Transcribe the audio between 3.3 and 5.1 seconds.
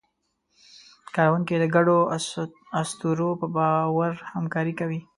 په باور همکاري کوي.